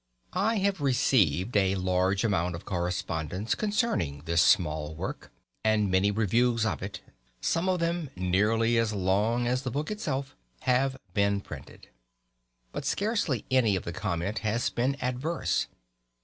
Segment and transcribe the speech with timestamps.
[0.33, 5.31] I have received a large amount of correspondence concerning this small work,
[5.63, 7.01] and many reviews of it
[7.39, 11.87] some of them nearly as long as the book itself have been printed.
[12.71, 15.67] But scarcely any of the comment has been adverse.